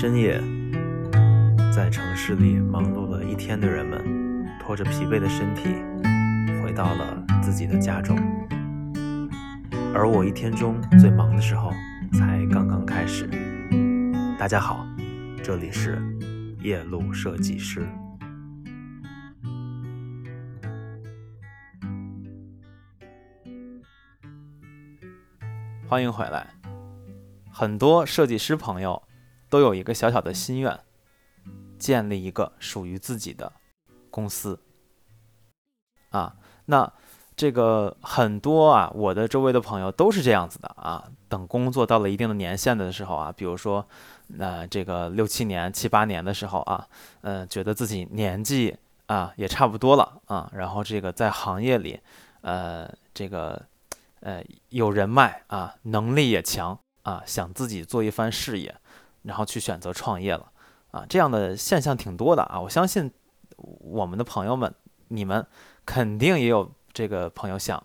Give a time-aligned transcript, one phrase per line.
[0.00, 0.40] 深夜，
[1.70, 5.74] 在城市里忙碌了一天的人们，拖着疲惫的身体，
[6.62, 8.16] 回到了自己的家中。
[9.94, 11.70] 而我一天中最忙的时候，
[12.14, 13.28] 才刚刚开始。
[14.38, 14.86] 大家好，
[15.44, 16.00] 这里是
[16.62, 17.86] 夜路设计师。
[25.86, 26.46] 欢迎回来。
[27.52, 29.02] 很多设计师朋友
[29.50, 30.80] 都有一个小小的心愿，
[31.78, 33.52] 建立一个属于自己的
[34.08, 34.58] 公司。
[36.08, 36.90] 啊，那
[37.36, 41.10] 这个很多啊，我的周围的朋友都是这样子的啊。
[41.28, 43.86] 等工作到了一定的年限的时候啊，比如说，
[44.28, 46.88] 那这个六七年、七八年的时候啊，
[47.20, 52.00] 嗯，觉得自己年纪啊也差不多了啊，然后这个在行业里，
[52.40, 53.62] 呃，这个。
[54.22, 58.76] 呃，有人脉啊，能力也强啊，想自己做一番事业，
[59.22, 60.50] 然后去选择创业了
[60.90, 62.60] 啊，这样的现象挺多的啊。
[62.60, 63.10] 我相信
[63.56, 64.74] 我们的朋友们，
[65.08, 65.46] 你们
[65.84, 67.82] 肯定也有这个朋友想，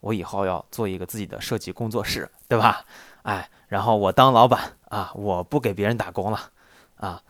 [0.00, 2.84] 我以后要做一个自己的设计工作室，对吧？
[3.22, 6.38] 哎，然后我当老板啊，我不给别人打工了
[6.96, 7.22] 啊。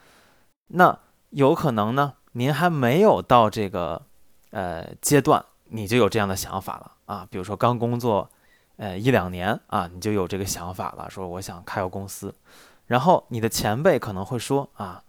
[0.68, 0.98] 那
[1.30, 4.02] 有可能呢，您还没有到这个
[4.50, 7.26] 呃阶段，你就有这样的想法了啊。
[7.30, 8.30] 比如说刚工作。
[8.78, 12.34] 呃，一两年啊，你就有这个想法了，说我想开个公司，
[12.86, 15.02] 然后你的前辈可能会说啊，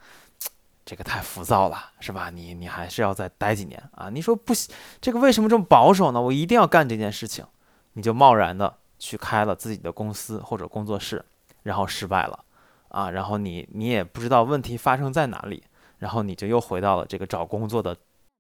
[0.86, 2.30] 这个太浮躁了，是吧？
[2.30, 4.09] 你你还是要再待几年啊？
[4.09, 6.22] 你说不行，这个为什么这么保守呢？
[6.22, 7.45] 我一定要干这件事情，
[7.94, 11.23] 你就贸然的去开了自己的公司或者工作室，
[11.64, 12.44] 然后失败了
[12.89, 15.64] 啊，然后你你也不知道问题发生在哪里，
[16.00, 17.95] 然后你就又回到了这个找工作的。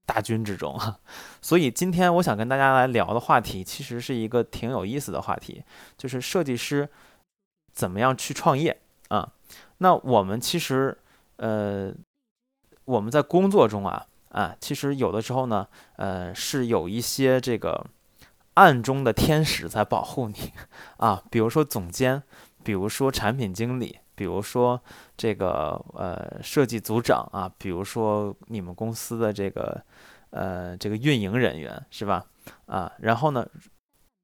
[0.07, 0.79] 大军之中，
[1.43, 5.61] 所以今天我想跟大家来聊的话题，其实是一个挺有意思的话题，
[5.97, 6.87] 就是设计师
[7.73, 9.31] 怎么样去创业啊？
[9.79, 10.97] 那我们其实
[11.37, 11.93] 呃，
[12.85, 17.85] 我们在工作中啊啊，其实有的时候呢，呃，是有一些这个
[18.55, 20.53] 暗中的天使在保护你
[20.97, 22.23] 啊，比如说总监，
[22.63, 23.99] 比如说产品经理。
[24.17, 24.81] 比如说
[25.15, 29.79] 这个呃设计组长啊，比如说你们公司的这个
[30.31, 32.25] 呃这个运营人员是吧？
[32.65, 33.47] 啊，然后呢，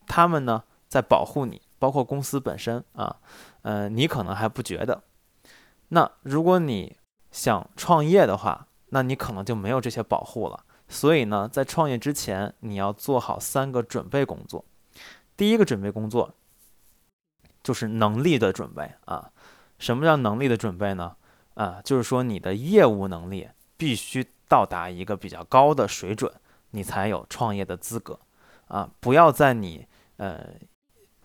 [0.07, 3.17] 他们呢在保护你，包括公司本身啊，
[3.63, 5.03] 呃，你可能还不觉得。
[5.89, 6.95] 那如果你
[7.31, 10.63] 想创业的话，那你可能就没有这些保护了。
[10.87, 14.63] 所以呢，在创业之前，你要做好三个准备工作。
[15.35, 16.35] 第一个准备工作
[17.63, 19.31] 就是能力的准备啊。
[19.79, 21.15] 什么叫能力的准备呢？
[21.55, 26.31] 啊，就是说你的业务能力必须到达一个比较高的水准，
[26.71, 28.19] 你才有创业的资格。
[28.67, 29.87] 啊，不要在你
[30.17, 30.47] 呃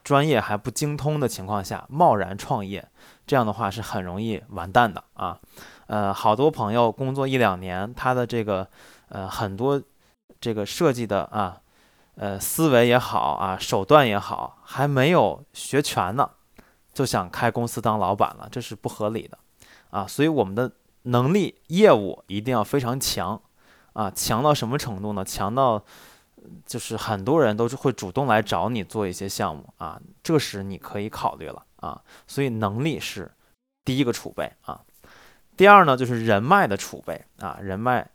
[0.08, 2.88] 专业还不精通的情况下贸然创业，
[3.26, 5.38] 这样的话是很容易完蛋的啊。
[5.86, 8.66] 呃，好多朋友工作一两年，他的这个
[9.10, 9.78] 呃很多
[10.40, 11.60] 这个设计的啊
[12.14, 16.30] 呃思维也好啊手段也好，还没有学全呢。
[16.94, 19.36] 就想开公司当老板了，这是不合理的，
[19.90, 23.38] 啊，所以我们的能力、业务一定要非常强，
[23.92, 25.22] 啊，强到什么程度呢？
[25.22, 25.84] 强到
[26.66, 32.00] 就是很多人都是会主动来找你做一些项目啊，这时你可以考虑了啊。
[32.26, 33.30] 所以能力是
[33.84, 34.80] 第一个储备啊，
[35.56, 38.08] 第二呢就是人脉的储备啊，人脉，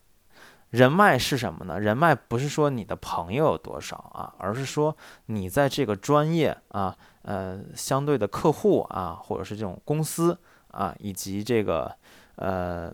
[0.70, 1.80] 人脉是什么呢？
[1.80, 4.96] 人脉不是说你的朋友有多少啊，而是说
[5.28, 6.98] 你在这个专业啊。
[7.26, 10.38] 呃，相对的客户啊，或者是这种公司
[10.72, 11.90] 啊，以及这个
[12.36, 12.94] 呃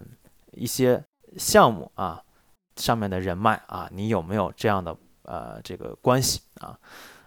[0.52, 1.04] 一些
[1.36, 2.22] 项目啊
[2.76, 4.96] 上面的人脉啊，你有没有这样的
[5.30, 6.76] 呃这个关系啊？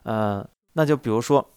[0.03, 1.49] 呃，那就比如说，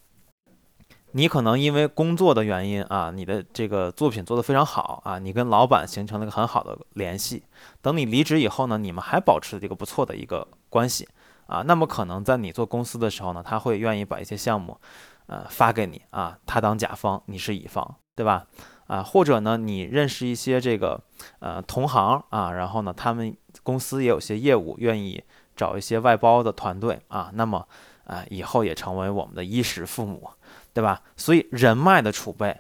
[1.14, 7.44] 你可能因为工作的原因啊，你的这个作品做得非常好啊，你跟老板形成了一个很好的联系。
[7.82, 11.10] 等你离职以后呢，你们还保持这个不错的一个关系
[11.48, 14.80] 啊，那么可能在你做公司的时候呢，他会愿意把一些项目。
[15.28, 18.46] 呃，发给你啊，他当甲方，你是乙方，对吧？
[18.86, 21.02] 啊，或者呢，你认识一些这个
[21.40, 25.24] 呃同行啊，然后呢，他们公司也有些业务，愿意
[25.56, 27.68] 找一些外包的团队啊，那么
[28.06, 30.30] 啊，以后也成为我们的衣食父母，
[30.74, 31.02] 对吧？
[31.16, 32.58] 所以人脉的储备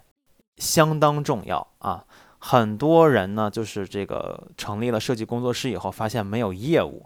[0.57, 2.06] 相当重要啊。
[2.39, 7.06] 很多人呢，就是这个成立了设计工作室以后，发现没有业务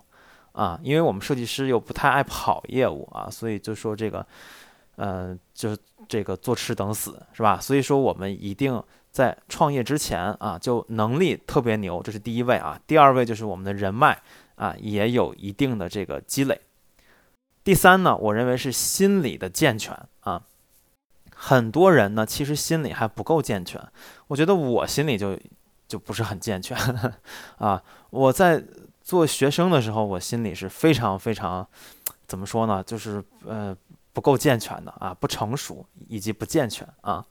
[0.52, 4.26] 啊，因为我们设计师又不太爱跑业务啊，所以就说这个。
[5.02, 5.78] 嗯，就是
[6.10, 7.58] 这个坐吃等死是吧？
[7.58, 12.78] 所以说我们一定在创业之前啊，就能力特别牛，这是第一位啊。
[12.86, 14.22] 第二位就是我们的人脉
[14.60, 16.60] 啊，也有一定的这个积累。
[17.64, 20.44] 第三呢，我认为是心理的健全啊。
[21.34, 23.82] 很多人呢，其实心理还不够健全。
[24.28, 25.40] 我觉得我心里就
[25.88, 26.78] 就不是很健全
[27.58, 27.82] 啊。
[28.10, 28.62] 我在
[29.02, 31.66] 做学生的时候，我心里是非常非常
[32.28, 32.84] 怎么说呢？
[32.84, 33.76] 就是呃
[34.12, 37.26] 不够健全的啊，不成熟以及不健全啊。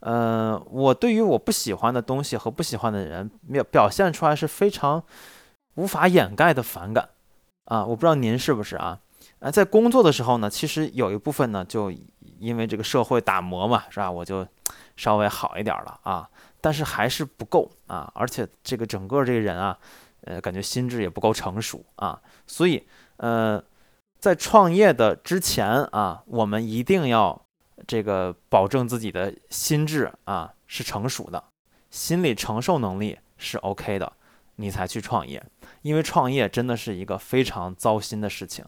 [0.00, 5.02] 呃，我对于我不喜欢的东西和不喜欢的人表表现出来是非常
[5.74, 7.10] 无法掩盖的反感
[7.66, 7.84] 啊！
[7.84, 9.00] 我不知道您是不是啊？
[9.40, 11.92] 啊，在工作的时候呢，其实有一部分呢，就
[12.38, 14.10] 因为这个社会打磨嘛，是吧？
[14.10, 14.46] 我就
[14.96, 16.28] 稍微好一点了啊，
[16.60, 19.78] 但是还是不够啊，而且这个整个这个人啊，
[20.22, 22.86] 呃，感觉心智也不够成熟啊，所以
[23.16, 23.62] 呃，
[24.18, 27.40] 在创业的之前啊，我们一定要。
[27.88, 31.42] 这个保证自己的心智啊是成熟的，
[31.90, 34.10] 心理承受能力是 OK 的，
[34.56, 35.42] 你才去创业。
[35.82, 38.64] 因为创业真的是一个非常糟心的事情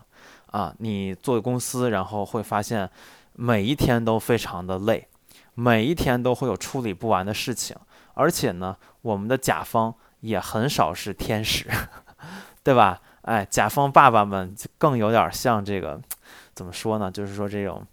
[0.47, 0.75] 啊！
[0.79, 2.91] 你做公司，然后会发现
[3.35, 5.09] 每一天都非常的累，
[5.55, 7.77] 每一天都会有处理不完的事情，
[8.15, 11.69] 而且呢，我们的甲方也很少是天使，
[12.62, 13.00] 对吧？
[13.23, 16.00] 哎，甲方爸爸们更有点像这个，
[16.55, 17.11] 怎么说呢？
[17.11, 17.85] 就是说这种。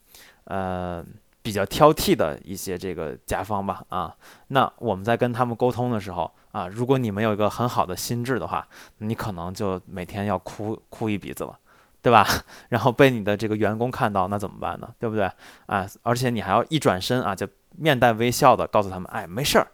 [0.46, 1.02] 呃，
[1.42, 4.14] 比较挑剔的一些这个甲方吧，啊，
[4.48, 8.66] 那我们在跟他们沟通的时候，啊，如果你没有一个很好的心智的话，
[9.00, 11.60] 你可能就每天要哭哭一鼻子了，
[12.02, 12.26] 对吧？
[12.70, 14.88] 然后被你的这个员工看到，那怎么办呢？
[14.98, 15.30] 对不对？
[15.66, 17.46] 啊，而且你还要一转身啊，就
[17.76, 19.68] 面带微笑的告诉他们，哎，没事儿，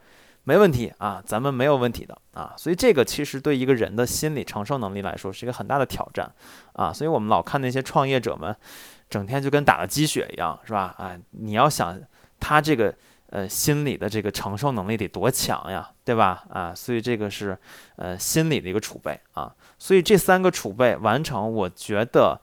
[0.43, 2.53] 没问题啊，咱们没有问题的啊。
[2.57, 6.31] 所以这个其实对一个人的心理承受能力来说是一个很大的挑战
[6.73, 6.91] 啊。
[6.91, 8.55] 所以我们老看那些创业者们。
[9.09, 10.93] 整天就跟打了鸡血一样，是吧？
[10.99, 11.99] 哎，你要想
[12.39, 12.93] 他这个
[13.29, 16.43] 呃心理的这个承受能力得多强呀，对吧？
[16.49, 17.57] 啊，所以这个是
[17.95, 19.53] 呃心理的一个储备啊。
[19.77, 22.39] 所以这三个储备完成，我觉得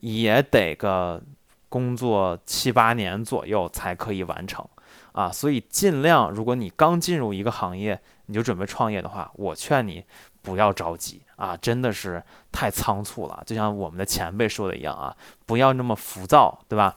[0.00, 1.22] 也得个
[1.68, 4.66] 工作七八年左右才可以完成
[5.12, 5.30] 啊。
[5.30, 10.04] 所以尽量，如果你刚进入一个行业，你就准备创业的话，我劝你
[10.42, 11.22] 不要着急。
[11.36, 12.20] 啊，真的是
[12.50, 16.96] 太仓促了，就像我们的前辈说的一样啊，不要那么浮躁，对吧？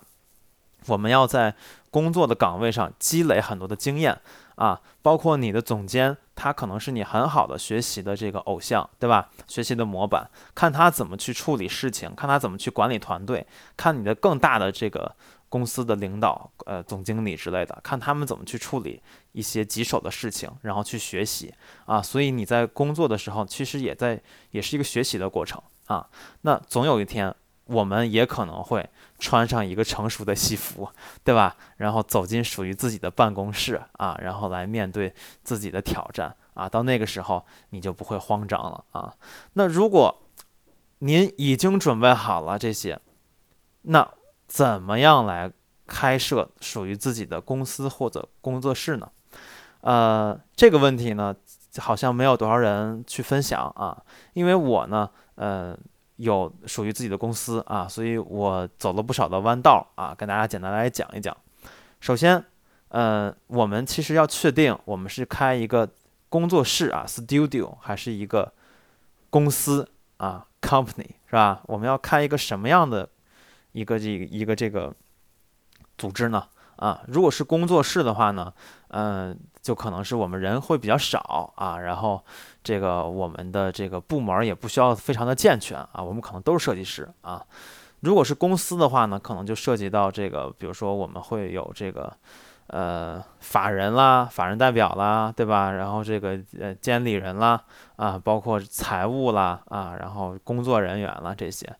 [0.87, 1.53] 我们要在
[1.91, 4.19] 工作的岗位上积累很多的经验
[4.55, 9.29] 啊，包括你的总监，他可能是你很好的学习的这个偶像，对吧？
[9.47, 13.45] 学习的模板，看他怎么去处理事情，看他怎么去管理团队，
[13.77, 15.15] 看你的更大的这个。
[15.51, 19.03] 公司的领导，呃，总经理之类的，看他们怎么去处理
[19.33, 21.53] 一些棘手的事情，然后去学习
[21.85, 22.01] 啊。
[22.01, 24.17] 所以你在工作的时候，其实也在，
[24.51, 26.07] 也是一个学习的过程啊。
[26.43, 27.35] 那总有一天，
[27.65, 30.89] 我们也可能会穿上一个成熟的西服，
[31.23, 31.55] 对吧？
[31.77, 35.13] 然后走进属于自己的办公室啊，然后来面对
[35.43, 36.67] 自己的挑战啊。
[36.67, 39.13] 到那个时候，你就不会慌张了啊。
[39.53, 40.23] 那如果
[40.99, 42.99] 您已经准备好了这些，
[43.83, 44.07] 那。
[44.51, 45.49] 怎么样来
[45.87, 49.09] 开设属于自己的公司或者工作室呢？
[49.79, 51.33] 呃，这个问题呢，
[51.77, 54.03] 好像没有多少人去分享啊。
[54.33, 55.73] 因为我呢，呃，
[56.21, 61.35] 有属于自己的公司啊，所以我走了不少的弯道啊，跟大家简单来讲一讲。
[61.99, 62.43] 首先，
[62.89, 65.89] 呃，我们其实要确定我们是开一个
[66.29, 68.53] 工作室啊，studio，还是一个
[69.29, 71.61] 公司啊，company 是吧？
[71.65, 73.09] 我们要开一个什么样的？
[73.73, 74.93] 一个这一个这个
[75.97, 76.45] 组织呢，
[76.81, 78.51] 啊，如果是工作室的话呢，
[78.87, 82.23] 嗯，就可能是我们人会比较少啊，然后
[82.63, 87.45] 这个我们的这个部门也不需要非常的健全啊，我们可能都是设计师啊。
[87.99, 92.11] 如果是公司的话呢，可能就涉及到这个，比如说我们会有这个
[92.65, 95.71] 呃法人啦、法人代表啦，对吧？
[95.73, 97.61] 然后这个呃监理人啦，
[97.97, 101.71] 啊，包括财务啦，啊，然后工作人员啦这些。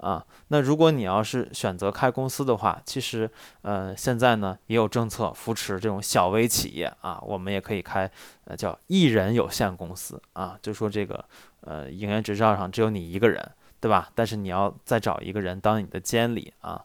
[0.00, 3.30] 啊，那如果你要是选择开公司的话，其实，
[3.62, 8.10] 呃，现在呢也有政策扶持这种小微企业啊，我们也可以开，
[8.44, 11.22] 呃，叫一人有限公司啊，就说这个，
[11.60, 13.46] 呃，营业执照上只有你一个人，
[13.78, 14.10] 对吧？
[14.14, 16.82] 但是你要再找一个人当你的监理啊，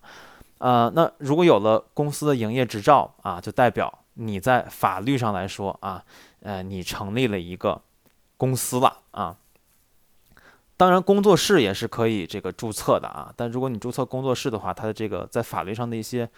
[0.57, 6.03] 呃，那如果有了公司的营业执照啊，就代表你在法律上来说啊，
[6.41, 7.81] 呃，你成立了一个
[8.36, 9.38] 公司了啊。
[10.77, 13.34] 当然，工作室也是可以这个注册的啊。
[13.36, 16.29] 但如果你注册工作室的话，它的这个在法律上的一些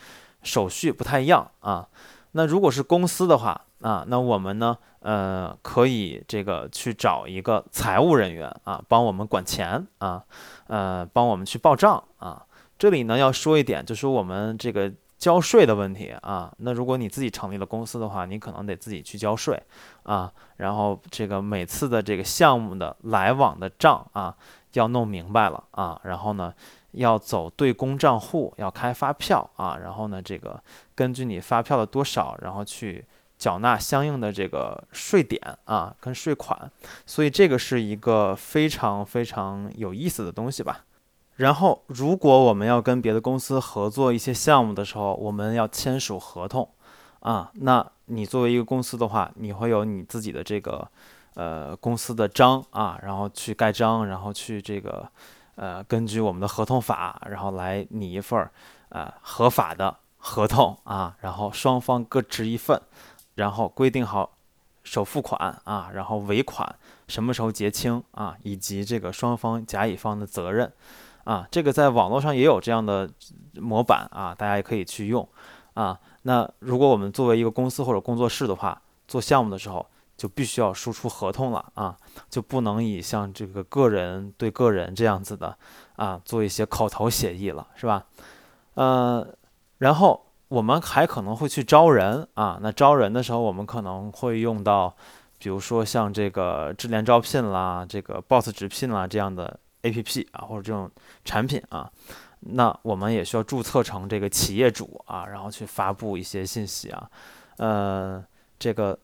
[0.43, 1.87] 手续不太一样啊。
[2.33, 10.23] 那如果是公司的话啊，那我们呢，呃，可以这个去找一个财务人员啊，帮我们管钱啊，
[10.67, 12.45] 呃，帮我们去报账啊。
[12.77, 14.91] 这里呢要说一点，就是我们这个。
[15.17, 19.59] 交税的问题啊，那如果你自己成立了公司的话，你可能得自己去交税
[20.03, 24.35] 啊，然后这个每次的这个项目的来往的账啊，
[24.73, 26.53] 要弄明白了啊，然后呢，
[26.91, 30.61] 要走对公账户，要开发票啊，然后呢，这个
[30.93, 33.03] 根据你发票的多少，然后去
[33.39, 36.71] 缴纳相应的这个税点啊，跟税款，
[37.05, 40.83] 所以这个是一个非常非常有意思的东西吧。
[41.37, 46.69] 然后，如果我们要跟别的公司合作一些项目的时候，我们要签署合同
[47.21, 47.51] 啊。
[47.53, 50.87] 那你作为一个公司的话，你会有你自己的这个
[51.35, 55.09] 呃公司的章啊，然后去盖章，然后去这个
[55.55, 58.51] 呃根据我们的合同法，然后来拟一份儿
[58.89, 62.81] 呃合法的合同啊，然后双方各执一份。
[63.35, 64.35] 然后规定好
[64.83, 66.75] 首付款啊，然后尾款
[67.07, 70.73] 什么时候结清啊，以及这个双方甲乙方的责任
[71.27, 73.09] 啊，这个在网络上也有这样的
[73.59, 75.27] 模板啊，大家也可以去用
[75.73, 75.99] 啊。
[76.21, 81.97] 那如果我们作为一个公司或者工作室的话，做项目的时候就必须要输出合同了啊，
[82.29, 85.57] 就不能以像这个个人对个人这样子的
[85.97, 88.05] 啊做一些口头协议了，是吧？
[88.75, 89.27] 呃，
[89.79, 90.23] 然后。
[90.49, 94.95] 我们还可能会去招人啊，那招人的时候，我们可能会用到，
[95.37, 100.89] 比如说像这个智联招聘啦，这个 Boss 直聘啦这样的 APP 啊，或者这种
[101.25, 101.91] 产品啊，
[102.41, 107.09] 那我们也需要注册成这个企业主啊，然后去发布一些信息啊，
[107.57, 108.23] 呃，
[108.59, 108.97] 这个，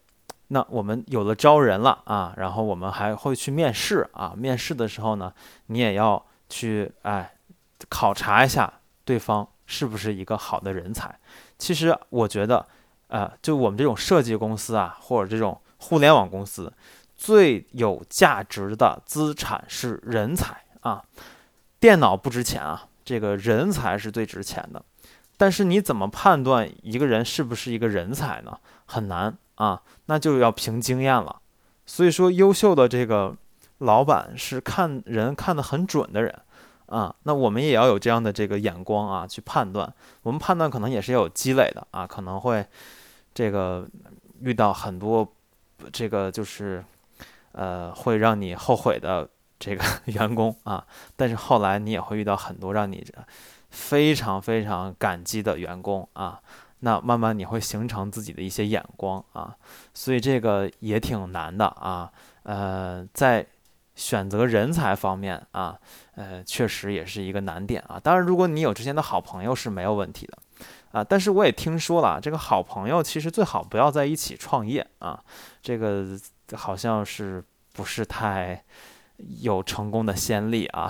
[0.47, 5.33] 那我们有了招人了啊，然后我们还会去面试啊，面试的时候呢，
[5.67, 7.33] 你也要去哎
[7.89, 8.73] 考察一下
[9.05, 9.47] 对方。
[9.65, 11.17] 是不是一个好的人才？
[11.57, 12.67] 其实我觉得，
[13.07, 16.71] 呃，就我们这种设计公司啊，或者这种互联网公司，
[17.15, 21.03] 最有价值的资产是人才啊。
[21.79, 24.81] 电脑不值钱啊，这个人才是最值钱的。
[25.35, 28.57] 但是你怎么判断一个人是不是一个人才呢？
[28.85, 31.41] 很难啊，那就要凭经验了。
[31.85, 33.35] 所以说，优秀的这个
[33.79, 36.33] 老板是看人看得很准的人。
[36.85, 39.91] 啊，那我们也要有这样的这个眼光啊，去判断。
[40.21, 42.63] 我们判断可能也是要有积累的啊，可能会
[43.33, 43.87] 这个
[44.41, 45.27] 遇到很多
[45.91, 46.83] 这个就是
[47.53, 49.27] 呃会让你后悔的
[49.63, 53.05] 这个 员工啊，但是后来你也会遇到很多让你
[53.69, 56.41] 非常非常感激的员工啊。
[56.79, 59.55] 那慢慢你会形成自己的一些眼光啊，
[59.93, 62.11] 所以这个也挺难的啊。
[62.43, 63.47] 呃，在
[63.95, 65.79] 选择人才方面啊。
[66.15, 67.99] 呃，确实也是一个难点啊。
[67.99, 70.37] 当然，如果你有之前的好朋友是没有问题的，
[70.91, 75.23] 啊，但是我也听说了，这个好朋友其实最好不要在一起创业啊。
[75.63, 76.05] 这个
[76.53, 77.43] 好像是
[77.73, 78.63] 不是太
[79.17, 80.89] 有成功的先例啊，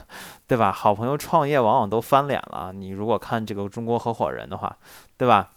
[0.46, 0.70] 对吧？
[0.72, 2.72] 好朋友创业往往都翻脸了。
[2.72, 4.76] 你如果看这个中国合伙人的话，
[5.16, 5.50] 对吧？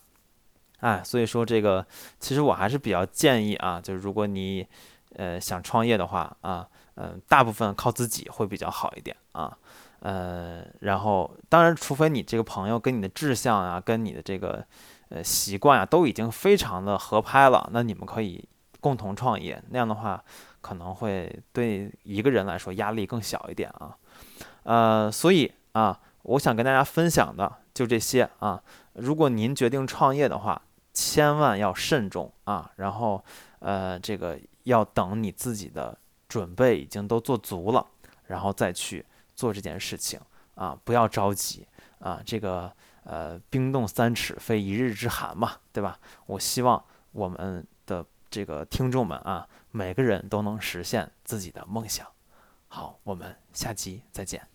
[0.79, 1.85] 哎，所以说这个
[2.19, 4.67] 其实我还是比较建议啊，就是如果你
[5.15, 6.67] 呃想创业的话啊。
[6.97, 9.51] 嗯，大部分靠自己会比较好一点啊，
[9.99, 14.65] 呃，然后当然，除非你这个朋友跟你的志向啊，跟你的这个
[15.09, 18.47] 呃习惯啊，都已经非常的合拍了，那你们可以
[18.79, 20.23] 共同创业，那样的话
[20.65, 23.95] 可能会对一个人来说压力更小一点啊，
[24.63, 30.59] 呃，所以啊，我想跟大家分享的就这些啊，如果您决定创业的话，
[30.93, 33.23] 千万要慎重啊，然后
[33.59, 35.95] 呃，这个要等你自己的。
[36.27, 37.85] 准备已经都做足了，
[38.25, 39.05] 然后再去
[39.35, 40.19] 做这件事情
[40.55, 40.77] 啊！
[40.83, 41.65] 不要着急
[41.99, 42.19] 啊！
[42.25, 42.69] 这个
[43.03, 45.97] 呃，冰冻三尺非一日之寒嘛，对吧？
[46.25, 52.07] 我希望我们的这个听众们啊，每个人都能实现自己的梦想。
[52.69, 54.54] 好，我们下期再见。